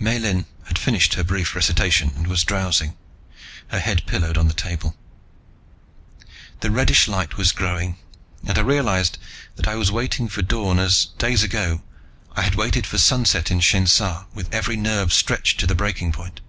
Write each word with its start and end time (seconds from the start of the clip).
Miellyn 0.00 0.46
had 0.64 0.76
finished 0.76 1.14
her 1.14 1.22
brief 1.22 1.54
recitation 1.54 2.10
and 2.16 2.26
was 2.26 2.42
drowsing, 2.42 2.96
her 3.68 3.78
head 3.78 4.04
pillowed 4.06 4.36
on 4.36 4.48
the 4.48 4.52
table. 4.52 4.96
The 6.62 6.70
reddish 6.72 7.06
light 7.06 7.36
was 7.36 7.52
growing, 7.52 7.96
and 8.44 8.58
I 8.58 8.62
realized 8.62 9.18
that 9.54 9.68
I 9.68 9.76
was 9.76 9.92
waiting 9.92 10.26
for 10.28 10.42
dawn 10.42 10.80
as, 10.80 11.06
days 11.16 11.44
ago, 11.44 11.82
I 12.34 12.42
had 12.42 12.56
waited 12.56 12.88
for 12.88 12.98
sunset 12.98 13.52
in 13.52 13.60
Shainsa, 13.60 14.26
with 14.34 14.52
every 14.52 14.76
nerve 14.76 15.12
stretched 15.12 15.60
to 15.60 15.66
the 15.68 15.76
breaking 15.76 16.10
point. 16.10 16.40